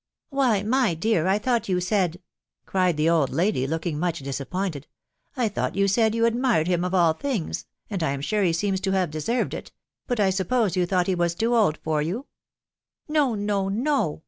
"Why, 0.31 0.63
my 0.63 0.95
dear, 0.95 1.27
I 1.27 1.37
thought 1.37 1.69
you 1.69 1.79
said,"..•. 1.79 2.13
cried 2.65 2.97
the 2.97 3.07
old 3.07 3.29
lady, 3.29 3.67
looking 3.67 3.99
much 3.99 4.17
disappointed,.... 4.17 4.87
ce 5.35 5.37
I 5.37 5.47
thought 5.47 5.75
you 5.75 5.87
said 5.87 6.15
you 6.15 6.25
admired 6.25 6.65
him 6.65 6.83
of 6.83 6.95
all 6.95 7.13
things, 7.13 7.67
and 7.87 8.01
I 8.01 8.09
am 8.13 8.21
sure 8.21 8.41
he 8.41 8.51
seems 8.51 8.81
to 8.81 8.93
have 8.93 9.11
deserved 9.11 9.53
it; 9.53 9.71
but 10.07 10.19
I 10.19 10.31
suppose 10.31 10.75
you 10.75 10.87
thought 10.87 11.05
he 11.05 11.13
was 11.13 11.35
too 11.35 11.55
old 11.55 11.77
for 11.83 12.01
you3 12.01 12.15
tc 12.23 12.23
No! 13.09 13.35
no! 13.35 13.69
no 13.69 14.19